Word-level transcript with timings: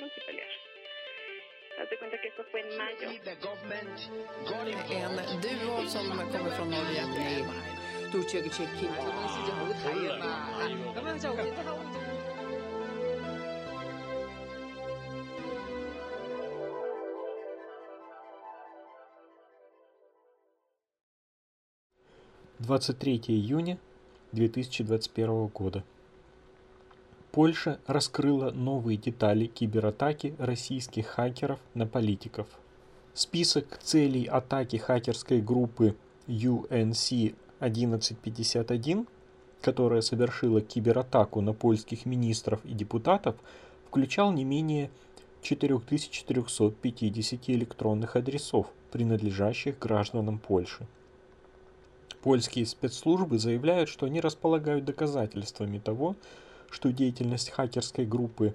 no 0.00 0.08
se 0.08 0.20
pelear. 0.26 0.48
Haz 1.78 1.88
cuenta 1.98 2.16
que 2.20 2.28
esto 2.28 2.44
fue 2.50 2.60
en 2.60 2.76
mayo. 2.78 3.10
En 5.30 5.40
duo 5.40 5.86
som 5.88 6.06
kommer 6.32 6.50
från 6.56 6.70
Norge. 6.70 7.02
Ni 7.18 7.44
Turkiye 8.12 8.48
Çekil. 8.48 8.90
Двадцать 22.58 22.98
третье 22.98 23.32
июня 23.32 23.78
2021 24.32 25.48
года. 25.52 25.84
Польша 27.34 27.80
раскрыла 27.88 28.52
новые 28.52 28.96
детали 28.96 29.46
кибератаки 29.46 30.36
российских 30.38 31.08
хакеров 31.08 31.58
на 31.74 31.84
политиков. 31.84 32.46
Список 33.12 33.80
целей 33.82 34.26
атаки 34.26 34.76
хакерской 34.76 35.40
группы 35.40 35.96
UNC 36.28 37.34
1151, 37.58 39.08
которая 39.60 40.00
совершила 40.00 40.60
кибератаку 40.60 41.40
на 41.40 41.52
польских 41.52 42.06
министров 42.06 42.64
и 42.64 42.72
депутатов, 42.72 43.34
включал 43.88 44.30
не 44.30 44.44
менее 44.44 44.88
4350 45.42 47.50
электронных 47.50 48.14
адресов, 48.14 48.68
принадлежащих 48.92 49.76
гражданам 49.80 50.38
Польши. 50.38 50.86
Польские 52.22 52.64
спецслужбы 52.64 53.40
заявляют, 53.40 53.88
что 53.88 54.06
они 54.06 54.20
располагают 54.20 54.84
доказательствами 54.84 55.80
того, 55.80 56.12
что 56.12 56.43
деятельность 56.92 57.50
хакерской 57.50 58.06
группы 58.06 58.54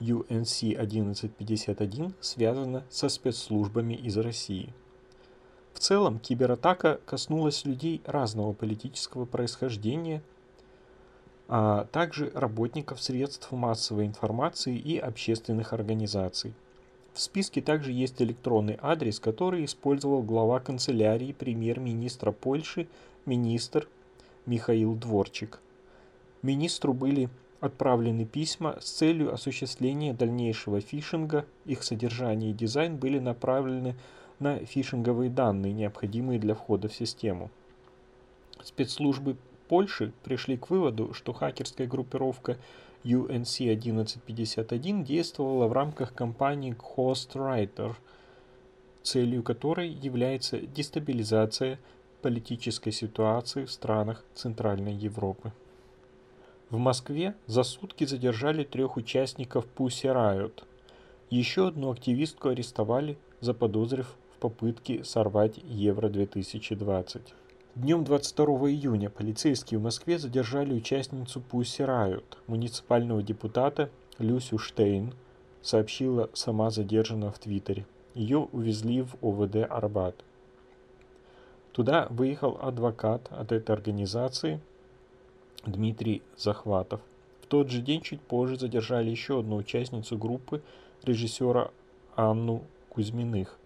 UNC 0.00 0.76
1151 0.76 2.14
связана 2.20 2.84
со 2.88 3.08
спецслужбами 3.08 3.94
из 3.94 4.16
России. 4.16 4.72
В 5.74 5.80
целом, 5.80 6.18
кибератака 6.18 7.00
коснулась 7.06 7.64
людей 7.64 8.00
разного 8.04 8.52
политического 8.52 9.26
происхождения, 9.26 10.22
а 11.48 11.84
также 11.92 12.30
работников 12.34 13.02
средств 13.02 13.52
массовой 13.52 14.06
информации 14.06 14.76
и 14.76 14.98
общественных 14.98 15.72
организаций. 15.72 16.54
В 17.12 17.20
списке 17.20 17.60
также 17.60 17.90
есть 17.90 18.20
электронный 18.22 18.78
адрес, 18.80 19.18
который 19.18 19.64
использовал 19.64 20.22
глава 20.22 20.60
канцелярии 20.60 21.32
премьер-министра 21.32 22.32
Польши, 22.32 22.86
министр 23.26 23.88
Михаил 24.46 24.94
Дворчик. 24.94 25.60
Министру 26.42 26.92
были 26.92 27.28
отправлены 27.60 28.24
письма 28.24 28.78
с 28.80 28.90
целью 28.90 29.32
осуществления 29.32 30.12
дальнейшего 30.12 30.80
фишинга. 30.80 31.44
Их 31.66 31.82
содержание 31.82 32.50
и 32.50 32.54
дизайн 32.54 32.96
были 32.96 33.18
направлены 33.18 33.96
на 34.38 34.58
фишинговые 34.58 35.30
данные, 35.30 35.72
необходимые 35.72 36.38
для 36.38 36.54
входа 36.54 36.88
в 36.88 36.94
систему. 36.94 37.50
Спецслужбы 38.62 39.36
Польши 39.68 40.12
пришли 40.24 40.56
к 40.56 40.70
выводу, 40.70 41.12
что 41.12 41.32
хакерская 41.32 41.86
группировка 41.86 42.56
UNC 43.04 43.72
1151 43.72 45.04
действовала 45.04 45.66
в 45.66 45.72
рамках 45.72 46.14
кампании 46.14 46.74
Ghostwriter, 46.74 47.94
целью 49.02 49.42
которой 49.42 49.88
является 49.88 50.58
дестабилизация 50.58 51.78
политической 52.22 52.90
ситуации 52.90 53.64
в 53.64 53.70
странах 53.70 54.24
Центральной 54.34 54.94
Европы. 54.94 55.52
В 56.70 56.76
Москве 56.76 57.34
за 57.46 57.62
сутки 57.62 58.04
задержали 58.04 58.62
трех 58.62 58.98
участников 58.98 59.66
Pussy 59.74 60.12
Riot. 60.12 60.64
Еще 61.30 61.68
одну 61.68 61.90
активистку 61.90 62.50
арестовали, 62.50 63.16
заподозрив 63.40 64.14
в 64.36 64.38
попытке 64.38 65.02
сорвать 65.02 65.58
Евро-2020. 65.64 67.22
Днем 67.74 68.04
22 68.04 68.44
июня 68.68 69.08
полицейские 69.08 69.80
в 69.80 69.82
Москве 69.82 70.18
задержали 70.18 70.74
участницу 70.74 71.42
Pussy 71.50 71.86
Riot, 71.86 72.36
муниципального 72.46 73.22
депутата 73.22 73.88
Люсю 74.18 74.58
Штейн, 74.58 75.14
сообщила 75.62 76.28
сама 76.34 76.68
задержанная 76.68 77.30
в 77.30 77.38
Твиттере. 77.38 77.86
Ее 78.14 78.46
увезли 78.52 79.00
в 79.00 79.16
ОВД 79.22 79.70
Арбат. 79.70 80.16
Туда 81.72 82.08
выехал 82.10 82.58
адвокат 82.60 83.26
от 83.30 83.52
этой 83.52 83.74
организации– 83.74 84.60
Дмитрий 85.70 86.22
Захватов. 86.36 87.00
В 87.42 87.46
тот 87.46 87.70
же 87.70 87.80
день 87.80 88.00
чуть 88.00 88.20
позже 88.20 88.58
задержали 88.58 89.10
еще 89.10 89.40
одну 89.40 89.56
участницу 89.56 90.16
группы 90.18 90.62
режиссера 91.02 91.70
Анну 92.16 92.62
Кузьминых. 92.88 93.56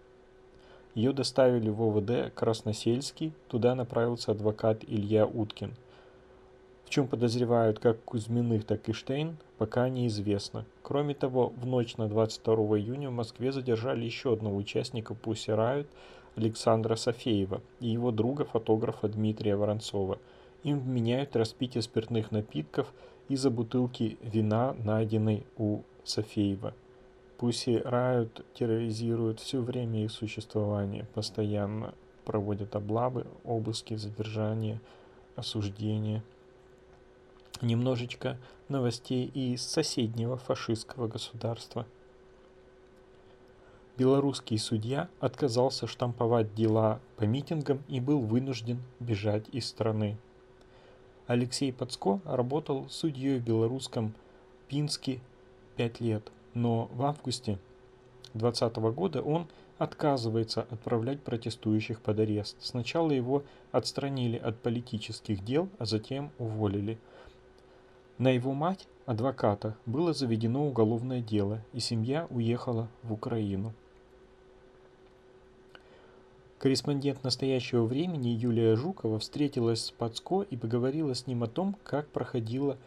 Ее 0.95 1.11
доставили 1.11 1.69
в 1.69 1.81
ОВД 1.81 2.33
Красносельский, 2.33 3.33
туда 3.47 3.73
направился 3.73 4.31
адвокат 4.31 4.83
Илья 4.87 5.25
Уткин. 5.25 5.73
В 6.85 6.89
чем 6.89 7.07
подозревают 7.07 7.79
как 7.79 8.03
Кузьминых, 8.03 8.65
так 8.65 8.87
и 8.87 8.93
Штейн, 8.93 9.37
пока 9.57 9.89
неизвестно. 9.89 10.65
Кроме 10.83 11.15
того, 11.15 11.51
в 11.57 11.65
ночь 11.65 11.97
на 11.97 12.07
22 12.07 12.55
июня 12.77 13.09
в 13.09 13.13
Москве 13.13 13.51
задержали 13.51 14.05
еще 14.05 14.33
одного 14.33 14.57
участника 14.57 15.13
Pussy 15.13 15.55
Riot 15.55 15.87
Александра 16.35 16.95
Софеева 16.95 17.61
и 17.79 17.87
его 17.87 18.11
друга, 18.11 18.45
фотографа 18.45 19.07
Дмитрия 19.07 19.55
Воронцова– 19.55 20.19
им 20.63 20.79
вменяют 20.79 21.35
распитие 21.35 21.81
спиртных 21.81 22.31
напитков 22.31 22.91
из-за 23.29 23.49
бутылки 23.49 24.17
вина, 24.21 24.75
найденной 24.83 25.45
у 25.57 25.81
Софеева. 26.03 26.73
Пуси 27.37 27.81
Рают 27.83 28.45
терроризируют 28.53 29.39
все 29.39 29.61
время 29.61 30.05
их 30.05 30.11
существования, 30.11 31.05
постоянно 31.13 31.93
проводят 32.25 32.75
облавы, 32.75 33.25
обыски, 33.43 33.95
задержания, 33.95 34.79
осуждения. 35.35 36.23
Немножечко 37.61 38.37
новостей 38.69 39.25
из 39.25 39.61
соседнего 39.61 40.37
фашистского 40.37 41.07
государства. 41.07 41.85
Белорусский 43.97 44.57
судья 44.57 45.07
отказался 45.19 45.85
штамповать 45.85 46.55
дела 46.55 46.99
по 47.15 47.23
митингам 47.23 47.83
и 47.87 47.99
был 47.99 48.21
вынужден 48.21 48.81
бежать 48.99 49.47
из 49.51 49.67
страны. 49.67 50.17
Алексей 51.25 51.71
Пацко 51.71 52.19
работал 52.25 52.89
судьей 52.89 53.39
в 53.39 53.43
белорусском 53.43 54.13
Пинске 54.67 55.21
5 55.77 56.01
лет, 56.01 56.31
но 56.53 56.89
в 56.93 57.03
августе 57.03 57.59
2020 58.33 58.75
года 58.93 59.21
он 59.21 59.47
отказывается 59.77 60.63
отправлять 60.69 61.21
протестующих 61.21 62.01
под 62.01 62.19
арест. 62.19 62.57
Сначала 62.59 63.11
его 63.11 63.43
отстранили 63.71 64.37
от 64.37 64.59
политических 64.59 65.43
дел, 65.45 65.69
а 65.79 65.85
затем 65.85 66.31
уволили. 66.39 66.99
На 68.17 68.29
его 68.29 68.53
мать, 68.53 68.85
адвоката, 69.05 69.77
было 69.85 70.13
заведено 70.13 70.67
уголовное 70.67 71.21
дело, 71.21 71.61
и 71.71 71.79
семья 71.79 72.27
уехала 72.29 72.89
в 73.01 73.13
Украину. 73.13 73.73
Корреспондент 76.63 77.25
настоящего 77.25 77.83
времени 77.83 78.29
Юлия 78.29 78.77
Жукова 78.77 79.19
встретилась 79.19 79.83
с 79.83 79.91
Пацко 79.91 80.43
и 80.43 80.55
поговорила 80.55 81.13
с 81.13 81.27
ним 81.27 81.43
о 81.43 81.47
том, 81.47 81.75
как 81.83 82.07
проходило 82.07 82.77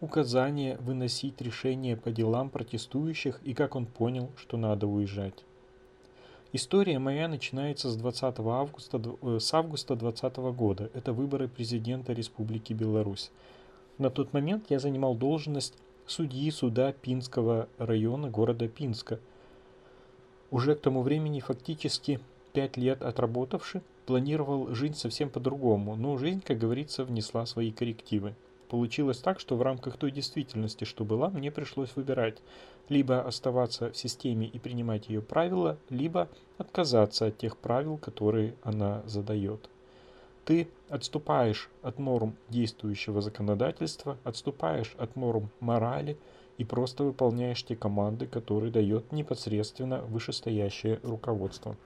указание 0.00 0.76
выносить 0.78 1.40
решение 1.40 1.96
по 1.96 2.10
делам 2.10 2.50
протестующих 2.50 3.40
и 3.44 3.54
как 3.54 3.76
он 3.76 3.86
понял, 3.86 4.30
что 4.36 4.56
надо 4.56 4.88
уезжать. 4.88 5.44
История 6.52 6.98
моя 6.98 7.28
начинается 7.28 7.88
с 7.88 7.94
20 7.94 8.40
августа, 8.40 9.00
э, 9.22 9.38
с 9.38 9.54
августа 9.54 9.94
2020 9.94 10.50
года. 10.50 10.90
Это 10.92 11.12
выборы 11.12 11.46
президента 11.46 12.12
Республики 12.12 12.72
Беларусь. 12.72 13.30
На 13.98 14.10
тот 14.10 14.32
момент 14.32 14.64
я 14.70 14.80
занимал 14.80 15.14
должность 15.14 15.74
судьи 16.04 16.50
суда 16.50 16.90
Пинского 16.90 17.68
района 17.78 18.28
города 18.28 18.66
Пинска. 18.66 19.20
Уже 20.50 20.74
к 20.74 20.80
тому 20.80 21.02
времени 21.02 21.38
фактически 21.38 22.18
пять 22.52 22.76
лет 22.76 23.02
отработавши, 23.02 23.82
планировал 24.06 24.74
жить 24.74 24.96
совсем 24.96 25.30
по-другому, 25.30 25.96
но 25.96 26.16
жизнь, 26.18 26.42
как 26.44 26.58
говорится, 26.58 27.04
внесла 27.04 27.46
свои 27.46 27.70
коррективы. 27.70 28.34
Получилось 28.68 29.18
так, 29.18 29.40
что 29.40 29.56
в 29.56 29.62
рамках 29.62 29.96
той 29.96 30.10
действительности, 30.10 30.84
что 30.84 31.04
была, 31.04 31.28
мне 31.30 31.50
пришлось 31.50 31.94
выбирать 31.96 32.38
либо 32.88 33.20
оставаться 33.20 33.90
в 33.90 33.96
системе 33.96 34.46
и 34.46 34.58
принимать 34.58 35.08
ее 35.08 35.22
правила, 35.22 35.78
либо 35.88 36.28
отказаться 36.58 37.26
от 37.26 37.38
тех 37.38 37.56
правил, 37.56 37.98
которые 37.98 38.54
она 38.62 39.02
задает. 39.06 39.68
Ты 40.44 40.68
отступаешь 40.88 41.68
от 41.82 41.98
норм 41.98 42.34
действующего 42.48 43.20
законодательства, 43.20 44.18
отступаешь 44.24 44.94
от 44.98 45.14
норм 45.14 45.50
морали 45.60 46.16
и 46.58 46.64
просто 46.64 47.04
выполняешь 47.04 47.62
те 47.64 47.76
команды, 47.76 48.26
которые 48.26 48.72
дает 48.72 49.12
непосредственно 49.12 50.02
вышестоящее 50.02 50.98
руководство. 51.02 51.76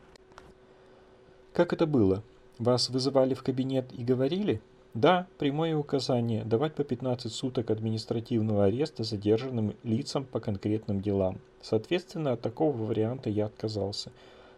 Как 1.54 1.72
это 1.72 1.86
было? 1.86 2.24
Вас 2.58 2.90
вызывали 2.90 3.34
в 3.34 3.44
кабинет 3.44 3.84
и 3.92 4.02
говорили? 4.02 4.60
Да, 4.92 5.28
прямое 5.38 5.76
указание 5.76 6.44
давать 6.44 6.74
по 6.74 6.82
15 6.82 7.32
суток 7.32 7.70
административного 7.70 8.64
ареста 8.64 9.04
задержанным 9.04 9.76
лицам 9.84 10.24
по 10.24 10.40
конкретным 10.40 11.00
делам. 11.00 11.38
Соответственно, 11.62 12.32
от 12.32 12.40
такого 12.40 12.76
варианта 12.76 13.30
я 13.30 13.46
отказался. 13.46 14.10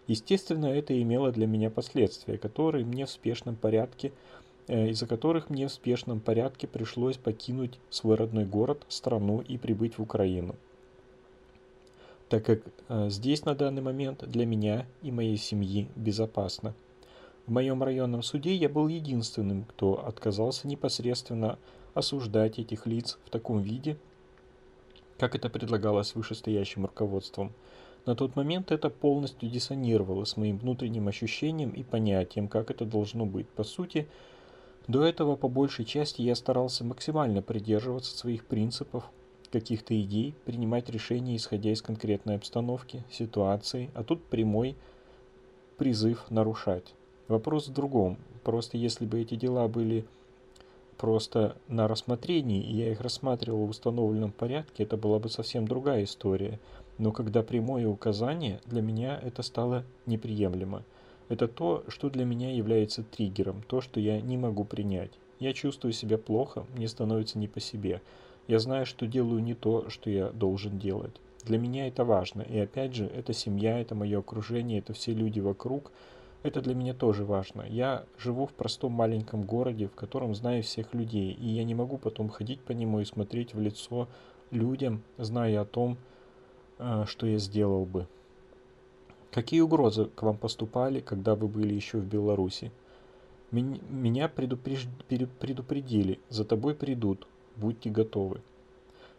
Естественно, 0.07 0.67
это 0.67 0.99
имело 0.99 1.33
для 1.33 1.47
меня 1.47 1.69
последствия, 1.69 2.39
которые 2.39 2.87
мне 2.87 3.05
в 3.05 3.11
спешном 3.11 3.57
порядке, 3.57 4.13
э, 4.67 4.89
из-за 4.89 5.07
которых 5.07 5.51
мне 5.51 5.69
в 5.69 5.73
спешном 5.73 6.21
порядке 6.21 6.67
пришлось 6.67 7.19
покинуть 7.19 7.79
свой 7.91 8.17
родной 8.17 8.47
город, 8.47 8.87
страну 8.89 9.43
и 9.47 9.59
прибыть 9.59 9.99
в 9.99 10.03
Украину. 10.03 10.55
Так 12.31 12.47
как 12.47 12.61
э, 12.89 13.11
здесь 13.11 13.45
на 13.45 13.55
данный 13.55 13.83
момент 13.83 14.27
для 14.27 14.47
меня 14.47 14.87
и 15.03 15.13
моей 15.13 15.37
семьи 15.37 15.89
безопасно. 15.95 16.75
В 17.47 17.53
моем 17.53 17.81
районном 17.85 18.25
суде 18.25 18.57
я 18.57 18.69
был 18.69 18.89
единственным, 18.89 19.65
кто 19.65 20.05
отказался 20.05 20.67
непосредственно 20.67 21.61
осуждать 21.95 22.59
этих 22.59 22.87
лиц 22.87 23.19
в 23.25 23.31
таком 23.31 23.63
виде, 23.63 23.97
как 25.17 25.37
это 25.37 25.49
предлагалось 25.49 26.17
вышестоящим 26.17 26.87
руководством. 26.87 27.53
На 28.05 28.17
тот 28.17 28.35
момент 28.35 28.73
это 28.73 28.91
полностью 28.91 29.49
диссонировало 29.49 30.25
с 30.25 30.37
моим 30.37 30.59
внутренним 30.59 31.07
ощущением 31.07 31.71
и 31.71 31.85
понятием, 31.85 32.49
как 32.49 32.73
это 32.73 32.85
должно 32.85 33.27
быть. 33.27 33.49
По 33.49 33.63
сути, 33.63 34.09
до 34.89 35.05
этого 35.05 35.37
по 35.37 35.47
большей 35.49 35.85
части 35.85 36.23
я 36.23 36.35
старался 36.35 36.83
максимально 36.83 37.43
придерживаться 37.43 38.19
своих 38.19 38.45
принципов, 38.45 39.05
каких-то 39.53 39.99
идей, 40.01 40.35
принимать 40.45 40.91
решения, 40.91 41.37
исходя 41.37 41.71
из 41.71 41.81
конкретной 41.81 42.35
обстановки, 42.35 43.05
ситуации, 43.09 43.89
а 43.95 44.03
тут 44.03 44.25
прямой 44.25 44.77
призыв 45.79 46.29
нарушать. 46.29 46.96
Вопрос 47.29 47.67
в 47.67 47.73
другом. 47.73 48.19
Просто 48.45 48.77
если 48.77 49.05
бы 49.05 49.21
эти 49.21 49.35
дела 49.35 49.67
были 49.67 50.05
просто 50.97 51.57
на 51.67 51.89
рассмотрении, 51.89 52.63
и 52.63 52.77
я 52.77 52.93
их 52.93 53.01
рассматривал 53.01 53.67
в 53.67 53.71
установленном 53.71 54.31
порядке, 54.31 54.85
это 54.85 54.97
была 54.97 55.19
бы 55.19 55.29
совсем 55.29 55.67
другая 55.67 56.05
история. 56.05 56.61
Но 56.99 57.11
когда 57.11 57.43
прямое 57.43 57.89
указание, 57.89 58.61
для 58.67 58.81
меня 58.81 59.21
это 59.21 59.43
стало 59.43 59.85
неприемлемо. 60.07 60.85
Это 61.29 61.49
то, 61.49 61.83
что 61.89 62.11
для 62.11 62.25
меня 62.25 62.55
является 62.55 63.03
триггером, 63.03 63.63
то, 63.67 63.81
что 63.81 63.99
я 63.99 64.21
не 64.21 64.37
могу 64.37 64.65
принять. 64.65 65.11
Я 65.41 65.53
чувствую 65.53 65.93
себя 65.93 66.19
плохо, 66.19 66.65
мне 66.77 66.87
становится 66.87 67.39
не 67.39 67.49
по 67.49 67.59
себе. 67.59 68.01
Я 68.47 68.61
знаю, 68.61 68.87
что 68.87 69.09
делаю 69.09 69.43
не 69.43 69.55
то, 69.55 69.91
что 69.91 70.09
я 70.09 70.31
должен 70.31 70.79
делать. 70.79 71.13
Для 71.43 71.59
меня 71.59 71.89
это 71.89 72.05
важно. 72.05 72.43
И 72.43 72.57
опять 72.57 72.95
же, 72.95 73.07
это 73.07 73.33
семья, 73.33 73.81
это 73.81 73.97
мое 73.97 74.21
окружение, 74.21 74.79
это 74.79 74.93
все 74.93 75.13
люди 75.13 75.41
вокруг– 75.41 75.91
это 76.47 76.61
для 76.61 76.75
меня 76.75 76.95
тоже 76.95 77.25
важно. 77.25 77.63
Я 77.63 78.05
живу 78.19 78.47
в 78.47 78.53
простом 78.53 78.93
маленьком 78.93 79.43
городе, 79.43 79.89
в 79.89 79.95
котором 79.95 80.35
знаю 80.35 80.63
всех 80.63 80.95
людей, 80.95 81.33
и 81.33 81.49
я 81.49 81.65
не 81.65 81.75
могу 81.75 81.99
потом 81.99 82.29
ходить 82.29 82.61
по 82.61 82.73
нему 82.73 83.01
и 83.01 83.05
смотреть 83.05 83.55
в 83.55 83.61
лицо 83.61 84.09
людям, 84.51 85.03
зная 85.19 85.61
о 85.61 85.65
том, 85.65 85.99
э, 86.79 87.05
что 87.07 87.27
я 87.27 87.39
сделал 87.39 87.85
бы. 87.85 88.07
Какие 89.31 89.61
угрозы 89.61 90.07
к 90.07 90.23
вам 90.23 90.39
поступали, 90.39 91.01
когда 91.01 91.35
вы 91.35 91.49
были 91.49 91.75
еще 91.75 91.99
в 91.99 92.07
Беларуси? 92.07 92.73
Меня 93.51 94.29
предупредили, 94.29 96.21
за 96.29 96.45
тобой 96.45 96.75
придут, 96.75 97.29
будьте 97.57 97.91
готовы. 97.91 98.41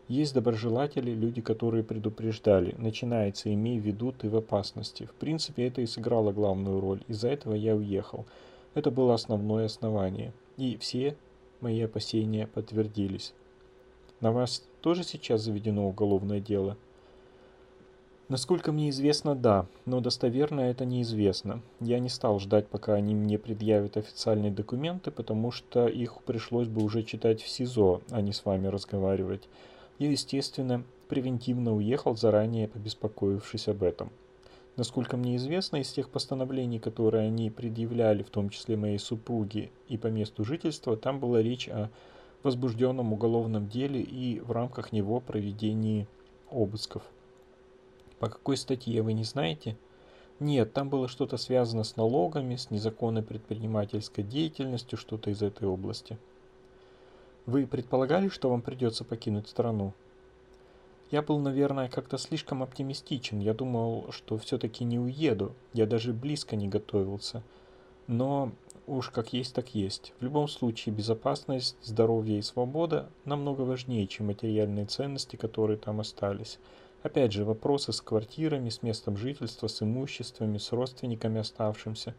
Есть 0.07 0.33
доброжелатели, 0.33 1.11
люди, 1.11 1.41
которые 1.41 1.83
предупреждали. 1.83 2.75
Начинается, 2.77 3.53
имей 3.53 3.79
в 3.79 3.83
виду, 3.83 4.13
ты 4.13 4.29
в 4.29 4.37
опасности. 4.37 5.05
В 5.05 5.11
принципе, 5.11 5.67
это 5.67 5.81
и 5.81 5.85
сыграло 5.85 6.31
главную 6.31 6.79
роль. 6.79 7.01
Из-за 7.09 7.27
этого 7.27 7.53
я 7.55 7.75
уехал. 7.75 8.25
Это 8.73 8.89
было 8.89 9.13
основное 9.13 9.65
основание. 9.65 10.31
И 10.55 10.77
все 10.77 11.17
мои 11.59 11.81
опасения 11.81 12.47
подтвердились. 12.47 13.33
На 14.21 14.31
вас 14.31 14.63
тоже 14.81 15.03
сейчас 15.03 15.41
заведено 15.41 15.87
уголовное 15.87 16.39
дело? 16.39 16.77
Насколько 18.29 18.71
мне 18.71 18.89
известно, 18.89 19.35
да, 19.35 19.67
но 19.85 20.01
достоверно 20.01 20.61
это 20.61 20.85
неизвестно. 20.85 21.61
Я 21.79 21.99
не 21.99 22.09
стал 22.09 22.39
ждать, 22.39 22.67
пока 22.67 22.93
они 22.93 23.15
мне 23.15 23.37
предъявят 23.37 23.95
официальные 23.95 24.51
документы, 24.51 25.11
потому 25.11 25.51
что 25.51 25.87
их 25.87 26.21
пришлось 26.23 26.67
бы 26.67 26.83
уже 26.83 27.03
читать 27.03 27.41
в 27.41 27.47
СИЗО, 27.47 28.01
а 28.09 28.21
не 28.21 28.33
с 28.33 28.43
вами 28.43 28.67
разговаривать. 28.67 29.47
Я, 29.99 30.11
естественно, 30.11 30.83
превентивно 31.07 31.75
уехал, 31.75 32.15
заранее 32.15 32.67
побеспокоившись 32.67 33.67
об 33.67 33.83
этом. 33.83 34.11
Насколько 34.75 35.17
мне 35.17 35.37
известно, 35.37 35.77
из 35.77 35.91
тех 35.91 36.09
постановлений, 36.09 36.77
которые 36.77 37.27
они 37.27 37.49
предъявляли, 37.49 38.21
в 38.21 38.29
том 38.29 38.49
числе 38.49 38.77
моей 38.77 38.99
супруге 38.99 39.71
и 39.87 39.97
по 39.97 40.07
месту 40.07 40.43
жительства, 40.43 40.95
там 40.95 41.19
была 41.19 41.41
речь 41.41 41.67
о 41.67 41.89
возбужденном 42.43 43.11
уголовном 43.11 43.67
деле 43.67 44.01
и 44.01 44.39
в 44.39 44.51
рамках 44.51 44.91
него 44.91 45.19
проведении 45.19 46.07
обысков. 46.51 47.01
По 48.19 48.29
какой 48.29 48.55
статье 48.55 49.01
вы 49.01 49.13
не 49.13 49.23
знаете? 49.23 49.77
Нет, 50.39 50.73
там 50.73 50.89
было 50.89 51.07
что-то 51.07 51.37
связано 51.37 51.83
с 51.83 51.95
налогами, 51.95 52.55
с 52.55 52.69
незаконной 52.69 53.23
предпринимательской 53.23 54.23
деятельностью, 54.23 54.99
что-то 54.99 55.31
из 55.31 55.41
этой 55.41 55.67
области. 55.67 56.19
Вы 57.47 57.65
предполагали, 57.65 58.27
что 58.27 58.49
вам 58.49 58.61
придется 58.61 59.05
покинуть 59.05 59.47
страну? 59.47 59.93
Я 61.11 61.21
был, 61.21 61.39
наверное, 61.39 61.87
как-то 61.87 62.17
слишком 62.17 62.61
оптимистичен. 62.61 63.39
Я 63.39 63.53
думал, 63.53 64.11
что 64.11 64.37
все-таки 64.37 64.83
не 64.83 64.99
уеду. 64.99 65.53
Я 65.71 65.85
даже 65.85 66.11
близко 66.11 66.57
не 66.57 66.67
готовился. 66.67 67.41
Но 68.07 68.51
уж 68.85 69.11
как 69.11 69.31
есть, 69.31 69.55
так 69.55 69.73
есть. 69.73 70.13
В 70.19 70.23
любом 70.23 70.49
случае, 70.49 70.93
безопасность, 70.93 71.77
здоровье 71.81 72.37
и 72.37 72.41
свобода 72.41 73.07
намного 73.23 73.61
важнее, 73.61 74.07
чем 74.07 74.27
материальные 74.27 74.85
ценности, 74.85 75.37
которые 75.37 75.77
там 75.77 76.01
остались. 76.01 76.59
Опять 77.01 77.31
же, 77.31 77.45
вопросы 77.45 77.93
с 77.93 78.01
квартирами, 78.01 78.67
с 78.67 78.83
местом 78.83 79.15
жительства, 79.15 79.67
с 79.67 79.81
имуществами, 79.81 80.57
с 80.57 80.73
родственниками 80.73 81.39
оставшимся. 81.39 82.13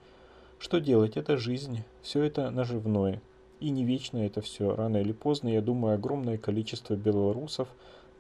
Что 0.59 0.79
делать? 0.79 1.19
Это 1.19 1.37
жизнь. 1.37 1.85
Все 2.01 2.23
это 2.23 2.51
наживное. 2.51 3.21
И 3.61 3.71
не 3.71 3.85
вечно 3.85 4.19
это 4.19 4.41
все. 4.41 4.75
Рано 4.75 4.99
или 4.99 5.13
поздно, 5.13 5.49
я 5.49 5.61
думаю, 5.61 5.95
огромное 5.95 6.39
количество 6.39 6.95
белорусов 6.95 7.69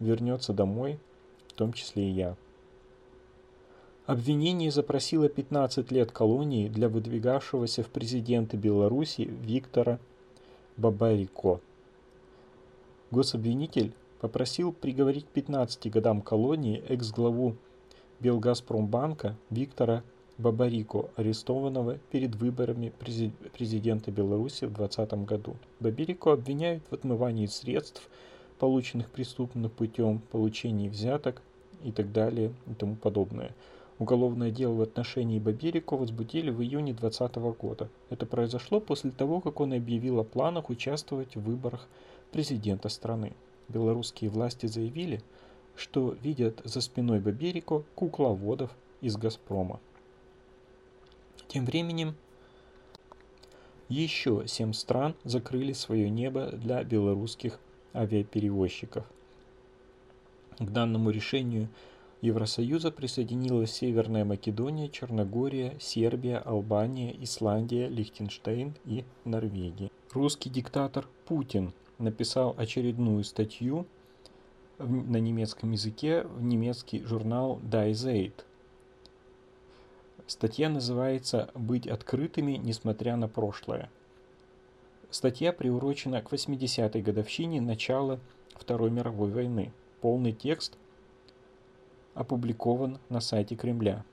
вернется 0.00 0.52
домой, 0.52 0.98
в 1.48 1.52
том 1.52 1.72
числе 1.72 2.08
и 2.08 2.12
я. 2.12 2.36
Обвинение 4.06 4.70
запросило 4.70 5.28
15 5.28 5.92
лет 5.92 6.10
колонии 6.12 6.68
для 6.68 6.88
выдвигавшегося 6.88 7.82
в 7.82 7.88
президенты 7.88 8.56
Беларуси 8.56 9.22
Виктора 9.22 9.98
Бабарико. 10.76 11.60
Гособвинитель 13.10 13.92
попросил 14.20 14.72
приговорить 14.72 15.26
к 15.26 15.28
15 15.28 15.90
годам 15.90 16.22
колонии 16.22 16.82
экс-главу 16.88 17.56
Белгазпромбанка 18.20 19.36
Виктора 19.50 20.02
Бабарико, 20.38 21.10
арестованного 21.16 21.98
перед 22.12 22.36
выборами 22.36 22.92
президента 23.52 24.12
Беларуси 24.12 24.66
в 24.66 24.72
2020 24.72 25.24
году. 25.24 25.56
Бабарико 25.80 26.30
обвиняют 26.30 26.84
в 26.88 26.94
отмывании 26.94 27.46
средств, 27.46 28.08
полученных 28.60 29.10
преступным 29.10 29.68
путем, 29.68 30.20
получении 30.30 30.88
взяток 30.88 31.42
и 31.82 31.90
так 31.90 32.12
далее 32.12 32.52
и 32.68 32.74
тому 32.74 32.94
подобное. 32.94 33.52
Уголовное 33.98 34.52
дело 34.52 34.74
в 34.74 34.82
отношении 34.82 35.40
Баберико 35.40 35.96
возбудили 35.96 36.50
в 36.50 36.62
июне 36.62 36.92
2020 36.92 37.36
года. 37.60 37.88
Это 38.08 38.24
произошло 38.24 38.78
после 38.78 39.10
того, 39.10 39.40
как 39.40 39.58
он 39.58 39.72
объявил 39.72 40.20
о 40.20 40.24
планах 40.24 40.70
участвовать 40.70 41.34
в 41.34 41.42
выборах 41.42 41.88
президента 42.30 42.88
страны. 42.88 43.32
Белорусские 43.68 44.30
власти 44.30 44.66
заявили, 44.66 45.20
что 45.74 46.14
видят 46.22 46.60
за 46.62 46.80
спиной 46.80 47.18
Баберико 47.18 47.82
кукловодов 47.96 48.70
из 49.00 49.16
«Газпрома». 49.16 49.80
Тем 51.48 51.64
временем 51.64 52.14
еще 53.88 54.44
семь 54.46 54.74
стран 54.74 55.14
закрыли 55.24 55.72
свое 55.72 56.10
небо 56.10 56.50
для 56.52 56.84
белорусских 56.84 57.58
авиаперевозчиков. 57.94 59.06
К 60.58 60.70
данному 60.70 61.08
решению 61.10 61.68
Евросоюза 62.20 62.90
присоединилась 62.90 63.72
Северная 63.72 64.24
Македония, 64.24 64.88
Черногория, 64.88 65.74
Сербия, 65.80 66.38
Албания, 66.38 67.16
Исландия, 67.22 67.88
Лихтенштейн 67.88 68.74
и 68.84 69.04
Норвегия. 69.24 69.90
Русский 70.12 70.50
диктатор 70.50 71.06
Путин 71.26 71.72
написал 71.98 72.54
очередную 72.58 73.24
статью 73.24 73.86
на 74.78 75.16
немецком 75.16 75.72
языке 75.72 76.24
в 76.24 76.42
немецкий 76.42 77.02
журнал 77.04 77.58
Die 77.62 77.92
Zeit, 77.92 78.44
Статья 80.28 80.68
называется 80.68 81.48
«Быть 81.54 81.86
открытыми, 81.86 82.52
несмотря 82.52 83.16
на 83.16 83.28
прошлое». 83.28 83.90
Статья 85.08 85.54
приурочена 85.54 86.20
к 86.20 86.30
80-й 86.30 87.00
годовщине 87.00 87.62
начала 87.62 88.20
Второй 88.52 88.90
мировой 88.90 89.30
войны. 89.30 89.72
Полный 90.02 90.32
текст 90.32 90.76
опубликован 92.12 92.98
на 93.08 93.20
сайте 93.20 93.56
Кремля. 93.56 94.04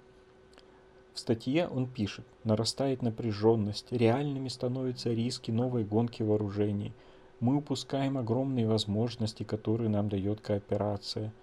В 1.13 1.19
статье 1.19 1.67
он 1.67 1.85
пишет, 1.85 2.23
нарастает 2.45 3.01
напряженность, 3.01 3.91
реальными 3.91 4.47
становятся 4.47 5.11
риски 5.11 5.51
новой 5.51 5.83
гонки 5.83 6.23
вооружений. 6.23 6.93
Мы 7.41 7.57
упускаем 7.57 8.17
огромные 8.17 8.67
возможности, 8.67 9.43
которые 9.43 9.89
нам 9.89 10.07
дает 10.07 10.39
кооперация. 10.39 11.33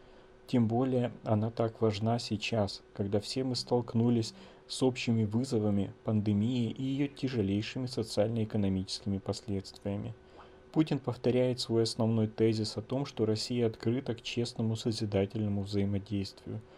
Тем 0.47 0.67
более 0.67 1.13
она 1.25 1.51
так 1.51 1.83
важна 1.83 2.19
сейчас, 2.19 2.83
когда 2.95 3.21
все 3.21 3.45
мы 3.45 3.55
столкнулись 3.55 4.33
с 4.69 4.83
общими 4.83 5.25
вызовами 5.25 5.93
пандемии 6.05 6.71
и 6.71 6.83
ее 6.83 7.09
тяжелейшими 7.09 7.87
социально-экономическими 7.87 9.19
последствиями. 9.19 10.15
Путин 10.73 10.99
повторяет 10.99 11.61
свой 11.61 11.83
основной 11.83 12.29
тезис 12.29 12.77
о 12.77 12.83
том, 12.83 13.07
что 13.07 13.27
Россия 13.27 13.67
открыта 13.67 14.15
к 14.15 14.23
честному 14.23 14.77
созидательному 14.77 15.63
взаимодействию– 15.63 16.61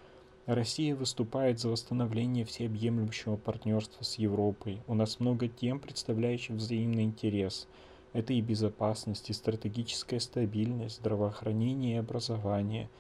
Россия 0.47 0.95
выступает 0.95 1.59
за 1.59 1.71
восстановление 1.71 2.45
всеобъемлющего 2.45 3.37
партнерства 3.37 4.05
с 4.05 4.17
Европой. 4.17 4.83
У 4.87 4.95
нас 4.95 5.19
много 5.19 5.49
тем, 5.49 5.81
представляющих 5.81 6.57
взаимный 6.57 7.05
интерес. 7.05 7.67
Это 8.13 8.35
и 8.35 8.43
безопасность, 8.43 9.31
и 9.31 9.33
стратегическая 9.33 10.21
стабильность, 10.21 10.97
здравоохранение 10.97 11.97
и 11.97 11.99
образование, 11.99 12.91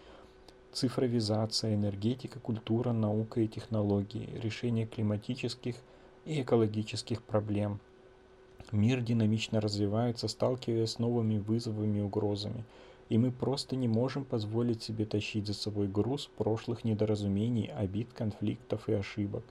цифровизация, 0.75 1.75
энергетика, 1.75 2.39
культура, 2.41 2.93
наука 2.93 3.41
и 3.41 3.49
технологии, 3.49 4.29
решение 4.43 4.87
климатических 4.87 5.77
и 6.25 6.43
экологических 6.43 7.23
проблем. 7.23 7.81
Мир 8.73 9.01
динамично 9.01 9.61
развивается, 9.61 10.29
сталкиваясь 10.29 10.91
с 10.91 10.99
новыми 10.99 11.39
вызовами 11.39 11.99
и 11.99 12.03
угрозами– 12.03 12.65
и 13.09 13.19
мы 13.19 13.31
просто 13.31 13.77
не 13.77 13.89
можем 13.89 14.25
позволить 14.25 14.83
себе 14.83 15.05
тащить 15.05 15.47
за 15.47 15.55
собой 15.55 15.89
груз 15.89 16.31
прошлых 16.37 16.85
недоразумений, 16.85 17.67
обид, 17.67 18.13
конфликтов 18.13 18.89
и 18.89 18.95
ошибок. 18.95 19.45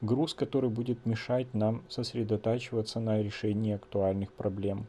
Груз, 0.00 0.34
который 0.34 0.70
будет 0.70 1.04
мешать 1.06 1.52
нам 1.54 1.82
сосредотачиваться 1.88 3.00
на 3.00 3.22
решении 3.22 3.74
актуальных 3.74 4.32
проблем. 4.32 4.86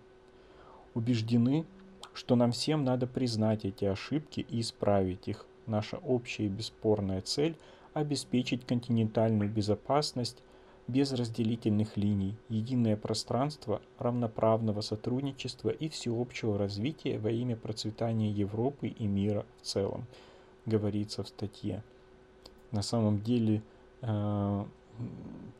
Убеждены, 0.94 1.66
что 2.14 2.36
нам 2.36 2.52
всем 2.52 2.84
надо 2.84 3.08
признать 3.08 3.66
эти 3.66 3.86
ошибки 3.86 4.46
и 4.48 4.62
исправить 4.62 5.28
их. 5.28 5.46
Наша 5.72 6.00
общая 6.00 6.48
и 6.48 6.50
бесспорная 6.50 7.22
цель– 7.22 7.56
обеспечить 7.94 8.66
континентальную 8.66 9.50
безопасность 9.50 10.44
без 10.90 11.14
разделительных 11.14 11.96
линий, 11.96 12.36
единое 12.50 12.98
пространство 12.98 13.82
равноправного 13.98 14.82
сотрудничества 14.82 15.70
и 15.70 15.88
всеобщего 15.88 16.58
развития 16.58 17.20
во 17.20 17.32
имя 17.32 17.56
процветания 17.56 18.30
Европы 18.30 18.90
и 18.90 19.08
мира 19.08 19.46
в 19.62 19.66
целом, 19.66 20.08
говорится 20.66 21.24
в 21.24 21.30
статье. 21.30 21.84
На 22.72 22.82
самом 22.82 23.22
деле 23.22 23.62
э, 24.02 24.66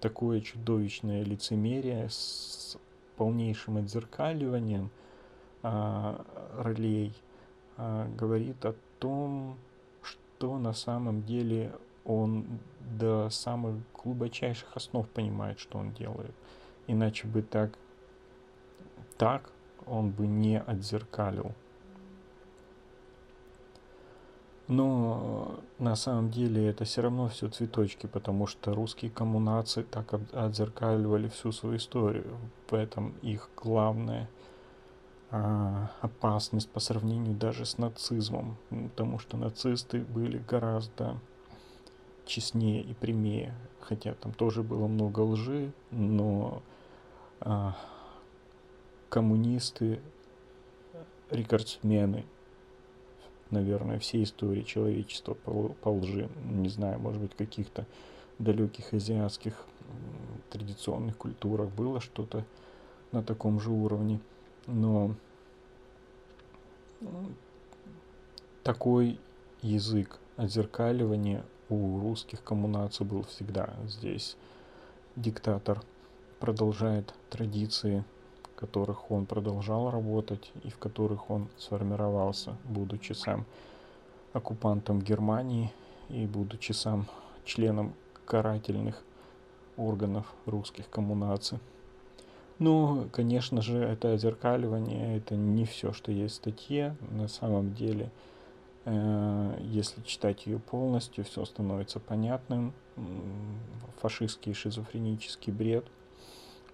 такое 0.02 0.42
чудовищное 0.42 1.24
лицемерие 1.24 2.10
с 2.10 2.78
полнейшим 3.16 3.78
отзеркаливанием 3.78 4.90
э, 5.64 6.16
ролей 6.58 7.14
э, 7.78 8.10
говорит 8.18 8.66
о 8.66 8.76
том, 9.00 9.56
что 10.42 10.58
на 10.58 10.74
самом 10.74 11.24
деле 11.24 11.72
он 12.04 12.46
до 12.98 13.30
самых 13.30 13.76
глубочайших 13.94 14.76
основ 14.76 15.08
понимает, 15.08 15.60
что 15.60 15.78
он 15.78 15.92
делает. 15.92 16.34
Иначе 16.88 17.28
бы 17.28 17.44
так, 17.44 17.78
так 19.20 19.52
он 19.86 20.10
бы 20.10 20.26
не 20.26 20.60
отзеркалил. 20.60 21.52
Но 24.68 25.60
на 25.78 25.96
самом 25.96 26.32
деле 26.32 26.68
это 26.68 26.86
все 26.86 27.02
равно 27.02 27.28
все 27.28 27.48
цветочки, 27.48 28.08
потому 28.08 28.48
что 28.48 28.74
русские 28.74 29.12
коммунации 29.12 29.84
так 29.84 30.12
отзеркаливали 30.34 31.28
всю 31.28 31.52
свою 31.52 31.76
историю. 31.76 32.36
В 32.68 32.74
этом 32.74 33.14
их 33.22 33.48
главная 33.56 34.24
а, 34.24 34.41
опасность 35.32 36.70
по 36.70 36.82
сравнению 36.82 37.36
даже 37.36 37.66
с 37.66 37.78
нацизмом, 37.78 38.58
потому 38.70 39.18
что 39.18 39.38
нацисты 39.38 40.02
были 40.02 40.38
гораздо 40.38 41.18
честнее 42.26 42.82
и 42.82 42.94
прямее, 42.94 43.56
хотя 43.80 44.14
там 44.14 44.34
тоже 44.34 44.62
было 44.62 44.88
много 44.88 45.22
лжи, 45.22 45.72
но 45.90 46.62
а, 47.40 47.78
коммунисты, 49.10 50.02
рекордсмены, 51.30 52.26
наверное, 53.52 54.00
всей 54.00 54.24
истории 54.24 54.64
человечества 54.64 55.34
по, 55.34 55.70
по 55.70 55.90
лжи, 55.90 56.30
не 56.44 56.70
знаю, 56.70 57.00
может 57.00 57.22
быть, 57.22 57.36
каких-то 57.36 57.86
далеких 58.38 58.94
азиатских 58.94 59.66
традиционных 60.50 61.18
культурах 61.18 61.70
было 61.70 62.02
что-то 62.02 62.46
на 63.12 63.24
таком 63.24 63.60
же 63.60 63.72
уровне, 63.72 64.20
но 64.68 65.16
такой 68.64 69.20
язык 69.62 70.20
отзеркаливания 70.38 71.44
у 71.70 72.00
русских 72.00 72.44
коммунаций 72.44 73.06
был 73.06 73.24
всегда 73.24 73.74
здесь. 73.86 74.36
Диктатор 75.16 75.82
продолжает 76.40 77.14
традиции, 77.30 78.04
в 78.44 78.60
которых 78.60 79.12
он 79.12 79.26
продолжал 79.26 79.90
работать 79.90 80.52
и 80.64 80.70
в 80.70 80.78
которых 80.78 81.30
он 81.30 81.50
сформировался, 81.58 82.58
будучи 82.66 83.14
сам 83.14 83.46
оккупантом 84.34 85.02
Германии 85.02 85.72
и 86.10 86.26
будучи 86.26 86.72
сам 86.72 87.08
членом 87.46 87.94
карательных 88.26 89.02
органов 89.78 90.26
русских 90.46 90.90
коммунаций. 90.90 91.60
Ну, 92.62 93.10
конечно 93.12 93.62
же, 93.62 93.78
это 93.78 94.14
озеркаливание, 94.14 95.18
это 95.18 95.36
не 95.36 95.66
все, 95.66 95.94
что 95.94 96.12
есть 96.12 96.36
в 96.36 96.38
статье. 96.38 96.96
На 97.10 97.28
самом 97.28 97.74
деле, 97.74 98.12
Э, 98.86 99.58
если 99.62 100.02
читать 100.02 100.46
ее 100.46 100.60
полностью, 100.60 101.24
все 101.24 101.46
становится 101.46 102.00
понятным. 102.00 102.74
Фашистский 104.00 104.54
шизофренический 104.54 105.54
бред 105.54 105.86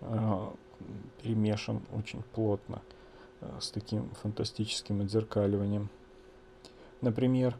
э, 0.02 0.48
перемешан 1.22 1.82
очень 1.94 2.24
плотно 2.34 2.82
э, 3.42 3.50
с 3.60 3.72
таким 3.72 4.10
фантастическим 4.22 5.02
отзеркаливанием. 5.02 5.90
Например, 7.02 7.56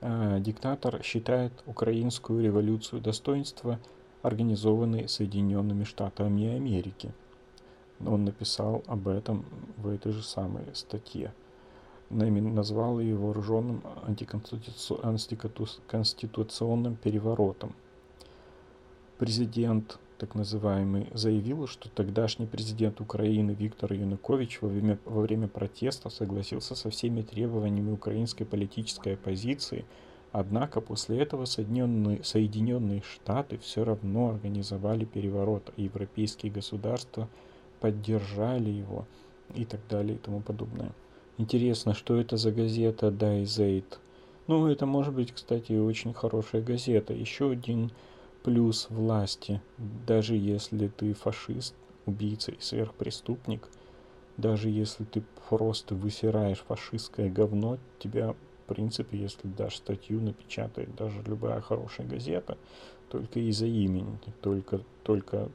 диктатор 0.00 1.00
считает 1.04 1.52
украинскую 1.66 2.42
революцию 2.42 3.00
достоинства, 3.00 3.78
организованной 4.22 5.08
Соединенными 5.08 5.84
Штатами 5.84 6.48
Америки. 6.48 7.12
Он 8.06 8.24
написал 8.24 8.84
об 8.86 9.08
этом 9.08 9.44
в 9.76 9.88
этой 9.88 10.12
же 10.12 10.22
самой 10.22 10.64
статье 10.74 11.32
назвал 12.12 13.00
ее 13.00 13.16
вооруженным 13.16 13.82
антиконституционным 14.06 16.96
переворотом. 16.96 17.74
Президент, 19.18 19.98
так 20.18 20.34
называемый, 20.34 21.08
заявил, 21.14 21.66
что 21.66 21.88
тогдашний 21.88 22.46
президент 22.46 23.00
Украины 23.00 23.52
Виктор 23.52 23.92
Янукович 23.92 24.60
во 24.60 24.68
время, 24.68 24.98
во 25.04 25.22
время 25.22 25.48
протеста 25.48 26.10
согласился 26.10 26.74
со 26.74 26.90
всеми 26.90 27.22
требованиями 27.22 27.92
украинской 27.92 28.44
политической 28.44 29.14
оппозиции, 29.14 29.84
однако 30.32 30.80
после 30.80 31.20
этого 31.20 31.44
Соединенные, 31.44 32.24
Соединенные 32.24 33.02
Штаты 33.02 33.58
все 33.58 33.84
равно 33.84 34.30
организовали 34.30 35.04
переворот, 35.04 35.72
и 35.76 35.84
европейские 35.84 36.52
государства 36.52 37.28
поддержали 37.82 38.70
его 38.70 39.06
и 39.54 39.64
так 39.64 39.80
далее 39.90 40.14
и 40.14 40.18
тому 40.18 40.40
подобное. 40.40 40.92
Интересно, 41.36 41.94
что 41.94 42.14
это 42.16 42.36
за 42.36 42.52
газета 42.52 43.10
Дайзейт? 43.10 43.98
Ну, 44.46 44.68
это 44.68 44.86
может 44.86 45.12
быть, 45.12 45.32
кстати, 45.32 45.72
очень 45.72 46.14
хорошая 46.14 46.62
газета. 46.62 47.12
Еще 47.12 47.50
один 47.50 47.90
плюс 48.44 48.86
власти. 48.88 49.60
Даже 50.06 50.36
если 50.36 50.86
ты 50.88 51.12
фашист, 51.12 51.74
убийца 52.06 52.52
и 52.52 52.60
сверхпреступник, 52.60 53.68
даже 54.36 54.70
если 54.70 55.04
ты 55.04 55.24
просто 55.48 55.96
высираешь 55.96 56.60
фашистское 56.60 57.30
говно, 57.30 57.78
тебя, 57.98 58.32
в 58.32 58.68
принципе, 58.68 59.18
если 59.18 59.48
дашь 59.48 59.76
статью, 59.76 60.20
напечатает 60.20 60.94
даже 60.94 61.20
любая 61.26 61.60
хорошая 61.60 62.06
газета, 62.06 62.56
только 63.10 63.40
из-за 63.40 63.66
имени, 63.66 64.18
только, 64.40 64.80
только 65.02 65.48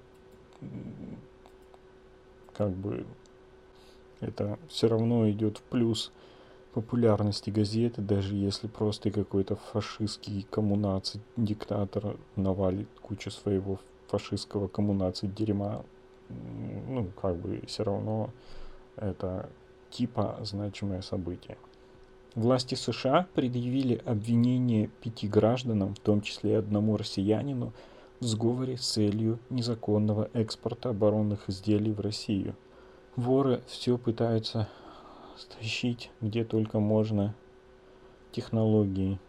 как 2.57 2.71
бы 2.71 3.05
это 4.19 4.57
все 4.67 4.87
равно 4.87 5.29
идет 5.29 5.57
в 5.59 5.61
плюс 5.61 6.11
популярности 6.73 7.49
газеты, 7.49 8.01
даже 8.01 8.35
если 8.35 8.67
просто 8.67 9.11
какой-то 9.11 9.55
фашистский 9.55 10.45
коммунаций, 10.49 11.21
диктатор 11.35 12.17
навалит 12.35 12.87
кучу 13.01 13.31
своего 13.31 13.79
фашистского 14.07 14.67
коммунации 14.67 15.27
дерьма, 15.27 15.83
ну, 16.29 17.07
как 17.21 17.37
бы 17.37 17.61
все 17.67 17.83
равно 17.83 18.29
это 18.95 19.49
типа 19.89 20.39
значимое 20.43 21.01
событие. 21.01 21.57
Власти 22.35 22.75
США 22.75 23.27
предъявили 23.33 24.01
обвинение 24.05 24.89
пяти 25.01 25.27
гражданам, 25.27 25.95
в 25.95 25.99
том 25.99 26.21
числе 26.21 26.59
одному 26.59 26.95
россиянину, 26.95 27.73
в 28.19 28.25
сговоре 28.25 28.77
с 28.77 28.81
целью 28.81 29.39
незаконного 29.49 30.29
экспорта 30.33 30.89
оборонных 30.89 31.49
изделий 31.49 31.91
в 31.91 31.99
Россию. 31.99 32.55
Воры 33.15 33.61
все 33.67 33.97
пытаются 33.97 34.67
стащить 35.35 36.11
где 36.19 36.43
только 36.43 36.79
можно 36.79 37.35
технологии, 38.31 39.19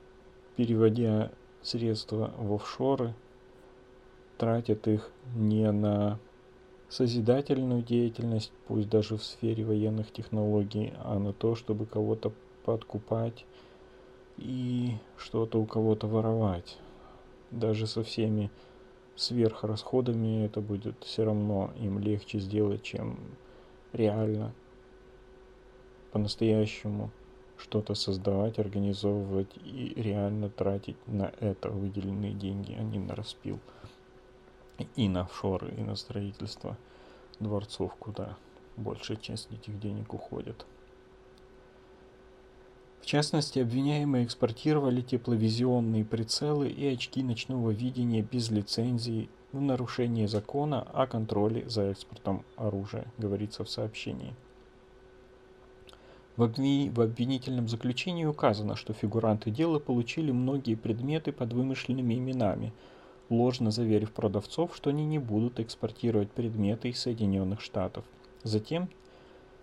переводя 0.57 1.31
средства 1.63 2.33
в 2.39 2.55
офшоры, 2.55 3.15
тратят 4.39 4.89
их 4.89 5.11
не 5.35 5.71
на 5.71 6.19
созидательную 6.89 7.83
деятельность, 7.83 8.53
пусть 8.67 8.89
даже 8.89 9.17
в 9.17 9.23
сфере 9.23 9.65
военных 9.65 10.11
технологий, 10.13 10.95
а 11.05 11.19
на 11.19 11.33
то, 11.33 11.55
чтобы 11.55 11.85
кого-то 11.87 12.33
подкупать 12.65 13.45
и 14.39 14.97
что-то 15.17 15.61
у 15.61 15.67
кого-то 15.67 16.07
воровать. 16.07 16.79
Даже 17.51 17.87
со 17.87 18.03
всеми 18.03 18.51
сверхрасходами 19.21 20.45
это 20.45 20.61
будет 20.61 20.97
все 21.03 21.25
равно 21.25 21.73
им 21.81 21.99
легче 21.99 22.39
сделать, 22.39 22.83
чем 22.83 23.19
реально 23.93 24.53
по-настоящему 26.13 27.11
что-то 27.57 27.95
создавать, 27.95 28.59
организовывать 28.59 29.51
и 29.65 29.93
реально 29.97 30.49
тратить 30.49 30.97
на 31.07 31.33
это 31.41 31.71
выделенные 31.71 32.33
деньги, 32.33 32.77
а 32.79 32.83
не 32.83 32.99
на 32.99 33.15
распил 33.15 33.59
и 34.95 35.09
на 35.09 35.23
офшоры, 35.23 35.75
и 35.77 35.83
на 35.83 35.97
строительство 35.97 36.77
дворцов, 37.41 37.95
куда 37.99 38.37
большая 38.77 39.17
часть 39.17 39.51
этих 39.53 39.79
денег 39.81 40.15
уходит. 40.15 40.65
В 43.01 43.07
частности, 43.07 43.59
обвиняемые 43.61 44.25
экспортировали 44.25 45.01
тепловизионные 45.01 46.05
прицелы 46.05 46.69
и 46.69 46.87
очки 46.87 47.23
ночного 47.23 47.71
видения 47.71 48.23
без 48.23 48.51
лицензии 48.51 49.29
в 49.53 49.61
нарушении 49.61 50.27
закона 50.27 50.83
о 50.93 51.07
контроле 51.07 51.69
за 51.69 51.85
экспортом 51.85 52.45
оружия, 52.57 53.07
говорится 53.17 53.65
в 53.65 53.71
сообщении. 53.71 54.35
В, 56.37 56.43
обви... 56.43 56.91
в 56.91 57.01
обвинительном 57.01 57.67
заключении 57.69 58.25
указано, 58.25 58.77
что 58.77 58.93
фигуранты 58.93 59.51
дела 59.51 59.79
получили 59.79 60.31
многие 60.31 60.77
предметы 60.77 61.33
под 61.33 61.53
вымышленными 61.53 62.15
именами, 62.15 62.73
ложно 63.31 63.71
заверив 63.71 64.13
продавцов, 64.13 64.77
что 64.77 64.91
они 64.91 65.05
не 65.05 65.19
будут 65.19 65.61
экспортировать 65.61 66.31
предметы 66.31 66.91
из 66.91 67.01
Соединенных 67.01 67.61
Штатов. 67.61 68.05
Затем 68.45 68.89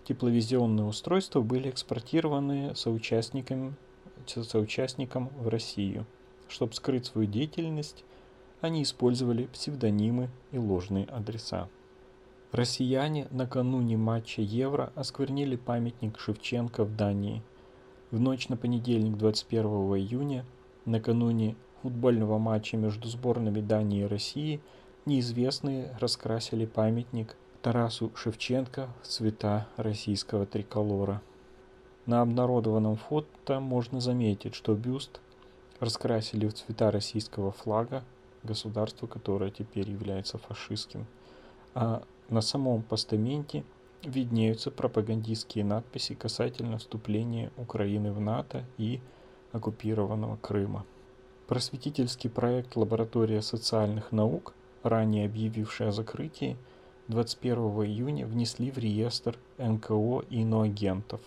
тепловизионные 0.06 0.86
устройства 0.86 1.40
были 1.40 1.68
экспортированы 1.68 2.74
соучастникам, 2.74 3.76
соучастникам 4.26 5.30
в 5.38 5.48
Россию. 5.48 6.06
Чтобы 6.48 6.74
скрыть 6.74 7.06
свою 7.06 7.26
деятельность, 7.26 8.04
они 8.60 8.82
использовали 8.82 9.46
псевдонимы 9.46 10.30
и 10.52 10.58
ложные 10.58 11.06
адреса. 11.06 11.68
Россияне 12.52 13.26
накануне 13.30 13.96
матча 13.96 14.40
Евро 14.40 14.92
осквернили 14.94 15.56
памятник 15.56 16.18
Шевченко 16.18 16.84
в 16.84 16.96
Дании. 16.96 17.42
В 18.12 18.20
ночь 18.20 18.48
на 18.48 18.56
понедельник 18.56 19.16
21 19.16 19.64
июня, 19.96 20.44
накануне 20.84 21.56
футбольного 21.82 22.38
матча 22.38 22.76
между 22.76 23.08
сборными 23.08 23.60
Дании 23.60 24.02
и 24.02 24.06
России, 24.06 24.60
неизвестные 25.04 25.96
раскрасили 26.00 26.64
памятник 26.64 27.36
Тарасу 27.66 28.12
Шевченко 28.14 28.88
цвета 29.02 29.66
российского 29.76 30.46
триколора. 30.46 31.20
На 32.06 32.20
обнародованном 32.20 32.94
фото 32.94 33.58
можно 33.58 34.00
заметить, 34.00 34.54
что 34.54 34.76
бюст 34.76 35.20
раскрасили 35.80 36.46
в 36.46 36.54
цвета 36.54 36.92
российского 36.92 37.50
флага, 37.50 38.04
государства, 38.44 39.08
которое 39.08 39.50
теперь 39.50 39.90
является 39.90 40.38
фашистским, 40.38 41.06
а 41.74 42.04
на 42.28 42.40
самом 42.40 42.82
постаменте 42.82 43.64
виднеются 44.04 44.70
пропагандистские 44.70 45.64
надписи 45.64 46.14
касательно 46.14 46.78
вступления 46.78 47.50
Украины 47.56 48.12
в 48.12 48.20
НАТО 48.20 48.64
и 48.78 49.00
оккупированного 49.50 50.36
Крыма. 50.36 50.86
Просветительский 51.48 52.30
проект 52.30 52.76
«Лаборатория 52.76 53.42
социальных 53.42 54.12
наук», 54.12 54.54
ранее 54.84 55.26
объявивший 55.26 55.88
о 55.88 55.90
закрытии, 55.90 56.56
21 57.08 57.56
июня 57.84 58.26
внесли 58.26 58.72
в 58.72 58.78
реестр 58.78 59.38
НКО 59.58 60.24
иноагентов. 60.28 61.20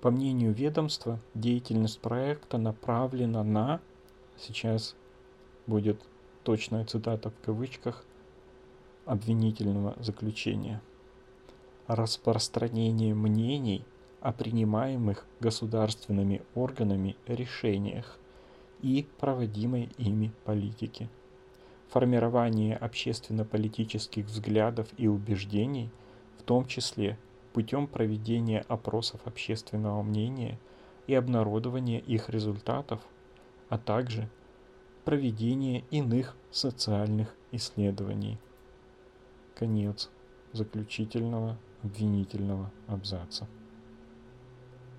По 0.00 0.10
мнению 0.10 0.52
ведомства, 0.52 1.20
деятельность 1.34 2.00
проекта 2.00 2.58
направлена 2.58 3.44
на, 3.44 3.80
сейчас 4.36 4.96
будет 5.68 6.00
точная 6.42 6.84
цитата 6.84 7.30
в 7.30 7.40
кавычках, 7.44 8.04
обвинительного 9.04 9.94
заключения. 10.00 10.82
Распространение 11.86 13.14
мнений 13.14 13.84
о 14.20 14.32
принимаемых 14.32 15.26
государственными 15.38 16.42
органами 16.56 17.16
решениях 17.26 18.18
и 18.82 19.06
проводимой 19.18 19.90
ими 19.96 20.32
политике. 20.44 21.08
Формирование 21.88 22.76
общественно-политических 22.76 24.26
взглядов 24.26 24.88
и 24.96 25.08
убеждений, 25.08 25.90
в 26.38 26.42
том 26.42 26.66
числе 26.66 27.18
путем 27.52 27.86
проведения 27.86 28.64
опросов 28.68 29.20
общественного 29.24 30.02
мнения 30.02 30.58
и 31.06 31.14
обнародования 31.14 31.98
их 31.98 32.28
результатов, 32.28 33.00
а 33.68 33.78
также 33.78 34.28
проведение 35.04 35.84
иных 35.90 36.36
социальных 36.50 37.34
исследований. 37.52 38.38
Конец 39.54 40.10
заключительного 40.52 41.56
обвинительного 41.82 42.70
абзаца. 42.86 43.48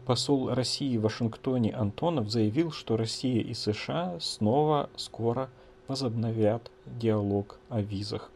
Посол 0.06 0.50
России 0.50 0.98
в 0.98 1.04
Вашингтоне 1.04 1.72
Антонов 1.72 2.32
заявил, 2.32 2.72
что 2.72 2.98
Россия 2.98 3.44
и 3.44 3.54
США 3.54 4.20
снова 4.20 4.90
скоро 4.96 5.52
возобновят 5.90 6.72
диалог 6.86 7.60
о 7.68 7.82
визах. 7.82 8.32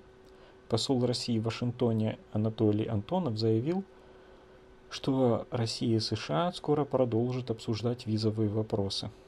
Посол 0.67 1.05
России 1.05 1.39
в 1.39 1.43
Вашингтоне 1.43 2.19
Анатолий 2.33 2.87
Антонов 2.87 3.37
заявил, 3.37 3.85
что 4.89 5.47
Россия 5.51 5.95
и 5.95 6.01
США 6.01 6.51
скоро 6.51 6.83
продолжат 6.83 7.49
обсуждать 7.49 8.05
визовые 8.05 8.49
вопросы– 8.49 9.09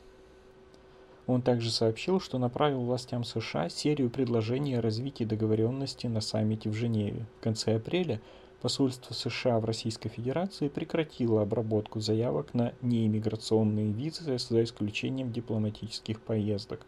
он 1.28 1.42
также 1.42 1.72
сообщил, 1.72 2.20
что 2.20 2.38
направил 2.38 2.82
властям 2.82 3.24
США 3.24 3.70
серию 3.70 4.10
предложений 4.10 4.76
о 4.76 4.82
развитии 4.82 5.24
договоренности 5.24 6.08
на 6.08 6.22
саммите 6.22 6.70
в 6.70 6.74
Женеве. 6.74 7.26
В 7.40 7.44
конце 7.44 7.76
апреля 7.76 8.22
посольство 8.62 9.14
США 9.14 9.60
в 9.60 9.66
Российской 9.66 10.10
Федерации 10.10 10.68
прекратило 10.68 11.42
обработку 11.42 12.00
заявок 12.00 12.54
на 12.54 12.74
неиммиграционные 12.82 13.92
визы 13.92 14.38
за 14.38 14.64
исключением 14.64 15.32
дипломатических 15.32 16.22
поездок. 16.22 16.86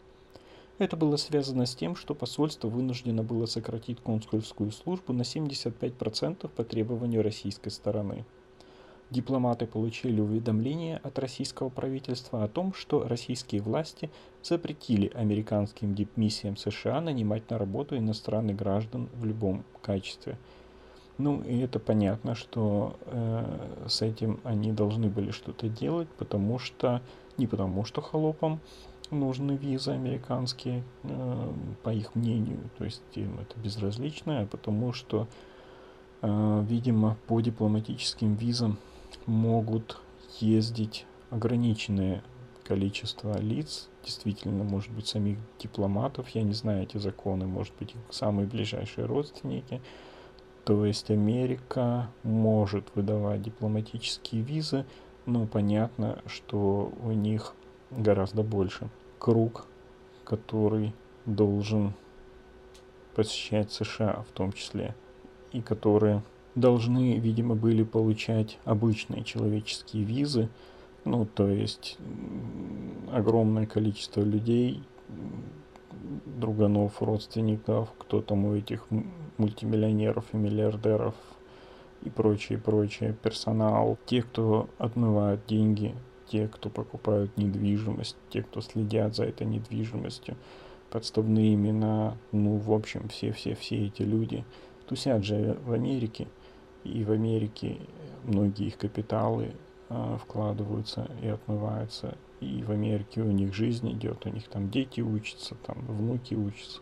Это 0.78 0.96
было 0.96 1.18
связано 1.18 1.66
с 1.66 1.76
тем, 1.76 1.96
что 1.96 2.13
посольство 2.13 2.68
вынуждено 2.68 3.24
было 3.24 3.46
сократить 3.46 4.00
консульскую 4.00 4.72
службу 4.72 5.13
на 5.13 5.24
75% 5.24 6.48
по 6.50 6.63
требованию 6.63 7.24
российской 7.24 7.70
стороны 7.70 8.26
дипломаты 9.10 9.66
получили 9.66 10.20
уведомление 10.20 10.98
от 10.98 11.18
российского 11.20 11.70
правительства 11.70 12.44
о 12.44 12.48
том, 12.48 12.74
что 12.74 13.08
российские 13.08 13.62
власти 13.62 14.10
запретили 14.44 15.12
американским 15.13 15.96
дипмиссиям 15.96 16.58
США 16.58 17.02
нанимать 17.02 17.50
на 17.50 17.58
работу 17.58 17.98
иностранных 17.98 18.56
граждан 18.56 19.10
в 19.16 19.26
любом 19.26 19.63
качестве. 19.82 20.38
Ну, 21.18 21.42
и 21.42 21.58
это 21.60 21.80
понятно, 21.80 22.36
что 22.36 22.96
э, 23.06 23.88
с 23.88 24.04
этим 24.04 24.40
они 24.44 24.72
должны 24.72 25.10
были 25.10 25.32
что-то 25.32 25.68
делать, 25.68 26.08
потому 26.20 26.60
что, 26.60 27.02
не 27.38 27.48
потому 27.48 27.86
что 27.86 28.02
холопам 28.02 28.60
нужны 29.12 29.54
визы 29.54 29.91
американские, 29.91 30.84
э, 31.04 31.54
по 31.84 31.89
их 31.89 32.15
мнению, 32.15 32.60
то 32.78 32.86
есть 32.86 33.02
им 33.15 33.39
это 33.39 33.60
безразлично, 33.60 34.41
а 34.41 34.46
потому 34.46 34.93
что, 34.93 35.28
э, 36.22 36.65
видимо, 36.67 37.17
по 37.28 37.39
дипломатическим 37.41 38.36
визам 38.36 38.78
могут 39.26 40.02
ездить 40.39 41.06
ограниченное 41.30 42.24
количество 42.63 43.39
лиц, 43.39 43.88
действительно, 44.04 44.63
может 44.63 44.91
быть, 44.91 45.08
самих 45.08 45.38
дипломатов, 45.60 46.30
я 46.30 46.43
не 46.43 46.54
знаю 46.54 46.84
эти 46.84 46.98
законы, 46.98 47.46
может 47.46 47.74
быть, 47.80 47.91
их 47.91 48.02
самые 48.10 48.48
ближайшие 48.48 49.06
родственники. 49.06 49.82
То 50.65 50.86
есть 50.86 51.10
Америка 51.10 52.10
может 52.24 52.93
выдавать 52.93 53.41
дипломатические 53.41 54.41
визы, 54.41 54.86
но 55.26 55.46
понятно, 55.48 56.22
что 56.26 56.91
у 57.02 57.12
них 57.12 57.54
гораздо 57.91 58.43
больше. 58.43 58.89
Круг, 59.19 59.65
который 60.23 60.93
должен 61.26 61.93
посещать 63.15 63.71
США 63.71 64.23
в 64.30 64.32
том 64.32 64.54
числе, 64.54 64.95
и 65.52 65.62
которые 65.62 66.21
должны, 66.56 67.17
видимо, 67.17 67.56
были 67.56 67.84
получать 67.84 68.60
обычные 68.65 69.23
человеческие 69.23 70.04
визы, 70.04 70.50
ну, 71.06 71.26
то 71.26 71.47
есть 71.47 71.97
огромное 73.12 73.65
количество 73.65 74.21
людей 74.21 74.84
друганов, 76.26 77.02
родственников, 77.02 77.89
кто 77.97 78.21
там 78.21 78.45
у 78.45 78.56
этих 78.56 78.86
мультимиллионеров 79.38 80.26
и 80.34 80.38
миллиардеров 80.38 81.15
и 82.04 82.10
прочее, 82.10 82.58
прочее, 82.58 83.15
персонал, 83.23 83.97
те, 84.06 84.21
кто 84.21 84.69
отмывают 84.78 85.41
деньги, 85.47 85.95
те, 86.30 86.48
кто 86.48 86.70
покупают 86.70 87.36
недвижимость, 87.38 88.16
те, 88.30 88.44
кто 88.44 88.62
следят 88.62 89.16
за 89.16 89.26
этой 89.26 89.48
недвижимостью, 89.48 90.36
подставные 90.90 91.54
имена, 91.54 92.18
ну, 92.32 92.58
в 92.58 92.72
общем, 92.72 93.10
все-все-все 93.10 93.88
эти 93.88 94.04
люди 94.04 94.46
тусят 94.88 95.24
же 95.24 95.58
в 95.66 95.74
Америке, 95.74 96.28
и 96.84 97.04
в 97.04 97.12
Америке 97.12 97.78
многие 98.24 98.68
их 98.68 98.78
капиталы 98.78 99.52
э, 99.90 100.18
вкладываются 100.22 101.10
и 101.22 101.28
отмываются, 101.28 102.18
и 102.40 102.63
в 102.63 102.72
Америке 102.72 103.22
у 103.22 103.32
них 103.32 103.54
жизнь 103.54 103.92
идет, 103.92 104.26
у 104.26 104.30
них 104.30 104.48
там 104.48 104.70
дети 104.70 105.02
учатся, 105.02 105.56
там 105.66 105.78
внуки 105.88 106.36
учатся, 106.36 106.80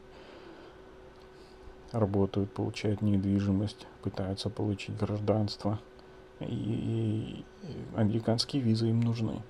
работают, 1.91 2.51
получают 2.51 3.01
недвижимость, 3.01 3.87
пытаются 4.01 4.49
получить 4.49 4.97
гражданство. 4.97 5.79
И, 6.39 6.45
и 6.45 7.45
американские 7.95 8.61
визы 8.61 8.89
им 8.89 9.01
нужны. 9.01 9.41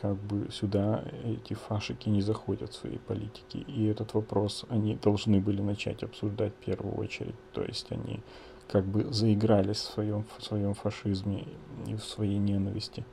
Как 0.00 0.16
бы 0.16 0.48
сюда 0.50 1.04
эти 1.24 1.54
фашики 1.54 2.08
не 2.08 2.20
заходят 2.22 2.70
в 2.70 2.76
своей 2.76 2.98
политики. 2.98 3.58
И 3.66 3.86
этот 3.86 4.14
вопрос 4.14 4.64
они 4.68 4.96
должны 4.96 5.40
были 5.40 5.60
начать 5.62 6.02
обсуждать 6.02 6.52
в 6.52 6.64
первую 6.64 6.94
очередь. 6.96 7.34
То 7.52 7.62
есть 7.62 7.90
они 7.90 8.20
как 8.68 8.84
бы 8.84 9.12
заигрались 9.12 9.78
в 9.78 9.92
своем, 9.92 10.24
в 10.38 10.44
своем 10.44 10.74
фашизме 10.74 11.46
и 11.86 11.94
в 11.94 12.04
своей 12.04 12.38
ненависти 12.38 13.04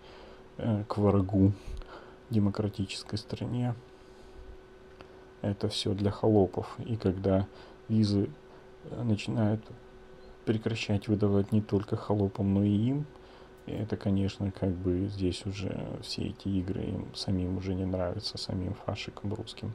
э, 0.57 0.83
к 0.88 0.97
врагу 0.97 1.53
демократической 2.29 3.17
стране 3.17 3.75
это 5.41 5.67
все 5.67 5.93
для 5.93 6.09
холопов. 6.09 6.75
И 6.86 6.95
когда 6.95 7.47
визы 7.88 8.29
э, 8.86 9.03
начинают 9.03 9.62
прекращать 10.45 11.08
выдавать 11.08 11.51
не 11.51 11.62
только 11.62 11.95
холопам, 11.95 12.53
но 12.53 12.63
и 12.63 12.69
им, 12.69 13.06
это, 13.65 13.95
конечно, 13.95 14.51
как 14.51 14.71
бы 14.71 15.08
здесь 15.08 15.45
уже 15.45 15.77
все 16.01 16.23
эти 16.23 16.49
игры 16.49 16.84
им 16.84 17.15
самим 17.15 17.58
уже 17.58 17.73
не 17.73 17.86
нравятся, 17.86 18.38
самим 18.38 18.73
фашикам 18.73 19.34
русским. 19.34 19.73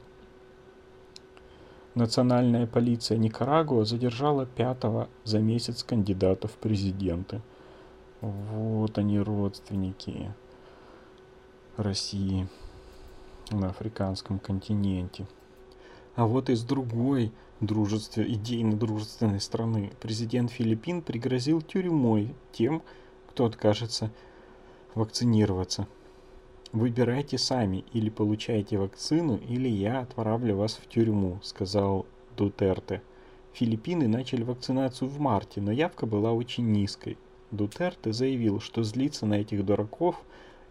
Национальная 1.95 2.67
полиция 2.67 3.17
Никарагуа 3.17 3.83
задержала 3.83 4.45
пятого 4.45 5.09
за 5.23 5.39
месяц 5.39 5.83
кандидата 5.83 6.47
в 6.47 6.53
президенты. 6.53 7.41
Вот 8.21 8.97
они 8.99 9.19
родственники 9.19 10.31
России 11.77 12.47
на 13.49 13.69
африканском 13.69 14.37
континенте. 14.37 15.25
А 16.19 16.25
вот 16.25 16.49
из 16.49 16.63
другой 16.63 17.31
дружестве, 17.61 18.29
идейно-дружественной 18.29 19.39
страны 19.39 19.93
президент 20.01 20.51
Филиппин 20.51 21.01
пригрозил 21.01 21.61
тюрьмой 21.61 22.35
тем, 22.51 22.81
кто 23.29 23.45
откажется 23.45 24.11
вакцинироваться. 24.95 25.87
Выбирайте 26.73 27.37
сами, 27.37 27.85
или 27.93 28.09
получайте 28.09 28.77
вакцину, 28.77 29.37
или 29.47 29.69
я 29.69 30.01
отправлю 30.01 30.57
вас 30.57 30.73
в 30.73 30.89
тюрьму, 30.89 31.39
сказал 31.41 32.05
Дутерте. 32.35 33.01
Филиппины 33.53 34.09
начали 34.09 34.43
вакцинацию 34.43 35.07
в 35.07 35.21
марте, 35.21 35.61
но 35.61 35.71
явка 35.71 36.05
была 36.05 36.33
очень 36.33 36.69
низкой. 36.69 37.17
Дутерте 37.51 38.11
заявил, 38.11 38.59
что 38.59 38.83
злится 38.83 39.25
на 39.25 39.35
этих 39.35 39.65
дураков 39.65 40.21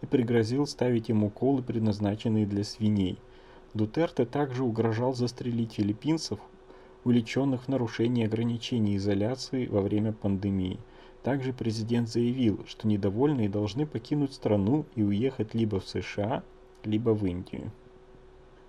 и 0.03 0.05
пригрозил 0.05 0.67
ставить 0.67 1.09
им 1.09 1.23
уколы, 1.23 1.63
предназначенные 1.63 2.45
для 2.45 2.63
свиней– 2.63 3.17
Дутерте 3.75 4.25
также 4.25 4.63
угрожал 4.63 5.13
застрелить 5.13 5.73
филиппинцев, 5.73 6.39
увлеченных 7.03 7.65
в 7.65 7.67
нарушении 7.67 8.25
ограничений 8.25 8.97
изоляции 8.97 9.67
во 9.67 9.81
время 9.81 10.11
пандемии. 10.11 10.79
Также 11.21 11.53
президент 11.53 12.09
заявил, 12.09 12.65
что 12.67 12.87
недовольные 12.87 13.47
должны 13.47 13.85
покинуть 13.85 14.33
страну 14.33 14.85
и 14.95 15.03
уехать 15.03 15.53
либо 15.53 15.79
в 15.79 15.87
США, 15.87 16.43
либо 16.83 17.11
в 17.11 17.25
Индию. 17.25 17.71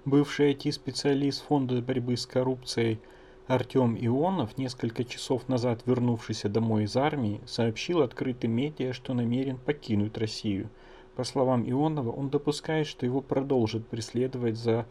Бывший 0.05 0.53
IT-специалист 0.53 1.45
Фонда 1.47 1.81
борьбы 1.81 2.17
с 2.17 2.27
коррупцией 2.27 2.99
Артем 3.47 3.97
Ионов, 3.99 4.59
несколько 4.59 5.05
часов 5.05 5.49
назад 5.49 5.83
вернувшийся 5.87 6.49
домой 6.49 6.85
из 6.85 6.97
армии, 6.97 7.41
сообщил 7.47 8.03
открытым 8.03 8.53
медиа, 8.53 8.93
что 8.93 9.15
намерен 9.15 9.57
покинуть 9.57 10.19
Россию– 10.19 10.69
по 11.17 11.25
словам 11.25 11.69
Ионова, 11.69 12.11
он 12.11 12.31
допускает, 12.31 12.87
что 12.87 13.05
его 13.07 13.21
продолжат 13.21 13.87
преследовать 13.87 14.57
за 14.57 14.87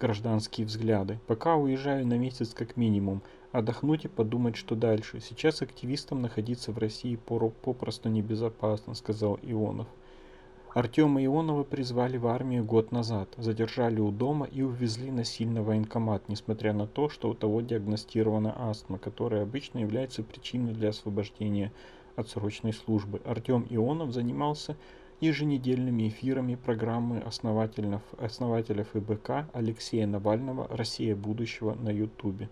гражданские 0.00 0.66
взгляды. 0.66 1.18
Пока 1.26 1.56
уезжаю 1.56 2.06
на 2.06 2.18
месяц 2.18 2.54
как 2.54 2.76
минимум. 2.76 3.22
Отдохнуть 3.52 4.04
и 4.04 4.08
подумать, 4.08 4.56
что 4.56 4.74
дальше. 4.74 5.20
Сейчас 5.20 5.60
активистам 5.60 6.22
находиться 6.22 6.72
в 6.72 6.78
России 6.78 7.16
попросту 7.16 8.08
небезопасно, 8.08 8.94
сказал 8.94 9.38
Ионов. 9.42 9.88
Артема 10.72 11.22
Ионова 11.24 11.64
призвали 11.64 12.16
в 12.16 12.28
армию 12.28 12.64
год 12.64 12.92
назад, 12.92 13.28
задержали 13.36 13.98
у 13.98 14.12
дома 14.12 14.46
и 14.46 14.62
увезли 14.62 15.10
насильно 15.10 15.62
в 15.62 15.66
военкомат, 15.66 16.28
несмотря 16.28 16.72
на 16.72 16.86
то, 16.86 17.08
что 17.08 17.28
у 17.28 17.34
того 17.34 17.60
диагностирована 17.60 18.54
астма, 18.56 18.98
которая 18.98 19.42
обычно 19.42 19.80
является 19.80 20.22
причиной 20.22 20.72
для 20.72 20.90
освобождения 20.90 21.72
от 22.14 22.28
срочной 22.28 22.72
службы. 22.72 23.20
Артем 23.24 23.66
Ионов 23.68 24.12
занимался 24.12 24.76
еженедельными 25.20 26.08
эфирами 26.08 26.54
программы 26.54 27.18
основателя, 27.18 28.00
основателя 28.18 28.84
ФБК 28.84 29.48
Алексея 29.52 30.06
Навального 30.06 30.66
«Россия 30.68 31.14
будущего» 31.14 31.74
на 31.74 31.90
Ютубе. 31.90 32.48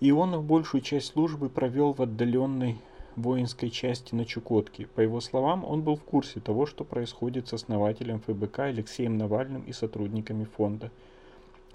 Ионов 0.00 0.44
большую 0.44 0.82
часть 0.82 1.12
службы 1.12 1.48
провел 1.48 1.92
в 1.94 2.02
отдаленной 2.02 2.76
воинской 3.16 3.70
части 3.70 4.14
на 4.14 4.24
Чукотке. 4.24 4.86
По 4.86 5.00
его 5.00 5.20
словам, 5.20 5.64
он 5.64 5.82
был 5.82 5.96
в 5.96 6.02
курсе 6.02 6.40
того, 6.40 6.66
что 6.66 6.84
происходит 6.84 7.48
с 7.48 7.54
основателем 7.54 8.20
ФБК 8.20 8.60
Алексеем 8.60 9.16
Навальным 9.16 9.62
и 9.62 9.72
сотрудниками 9.72 10.44
фонда. 10.44 10.90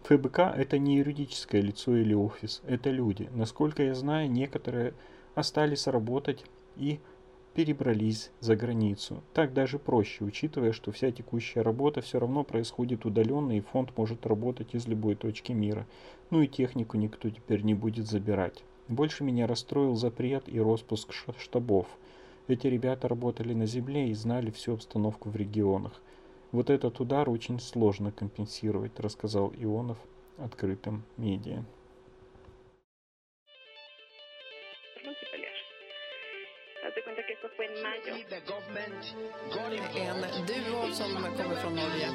ФБК– 0.03 0.39
это 0.55 0.77
не 0.77 0.97
юридическое 0.97 1.61
лицо 1.61 1.95
или 1.95 2.13
офис, 2.13 2.61
это 2.67 2.89
люди. 2.89 3.29
Насколько 3.33 3.83
я 3.83 3.95
знаю, 3.95 4.29
некоторые 4.29 4.93
остались 5.35 5.87
работать 5.87 6.45
и 6.77 6.99
перебрались 7.59 8.31
за 8.39 8.55
границу. 8.55 9.21
Так 9.33 9.51
даже 9.51 9.79
проще, 9.79 10.23
учитывая, 10.23 10.71
что 10.71 10.93
вся 10.93 11.11
текущая 11.11 11.61
работа 11.61 11.99
все 11.99 12.17
равно 12.17 12.45
происходит 12.45 13.03
удаленно 13.03 13.57
и 13.57 13.59
фонд 13.59 13.89
может 13.97 14.25
работать 14.25 14.73
из 14.73 14.87
любой 14.87 15.15
точки 15.15 15.51
мира. 15.51 15.85
Ну 16.29 16.41
и 16.41 16.47
технику 16.47 16.95
никто 16.95 17.29
теперь 17.29 17.63
не 17.63 17.73
будет 17.73 18.07
забирать. 18.07 18.63
Больше 18.87 19.25
меня 19.25 19.45
расстроил 19.45 19.95
запрет 19.95 20.47
и 20.47 20.61
распуск 20.61 21.11
штабов. 21.37 21.87
Эти 22.47 22.67
ребята 22.67 23.09
работали 23.09 23.53
на 23.53 23.65
земле 23.65 24.07
и 24.07 24.13
знали 24.13 24.51
всю 24.51 24.75
обстановку 24.75 25.29
в 25.29 25.35
регионах. 25.35 26.01
Вот 26.53 26.69
этот 26.69 27.01
удар 27.01 27.29
очень 27.29 27.59
сложно 27.59 28.13
компенсировать, 28.13 28.97
рассказал 29.01 29.51
Ионов 29.57 29.97
открытым 30.37 31.03
медиа. 31.17 31.65
En 39.95 40.45
duo 40.45 40.93
som 40.93 41.11
kommer 41.37 41.55
från 41.55 41.75
Norge. 41.75 42.09